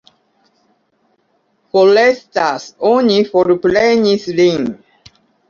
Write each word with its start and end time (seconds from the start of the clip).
Forestas, 1.75 2.65
oni 2.93 3.19
forprenis 3.35 4.27
lin. 4.41 4.69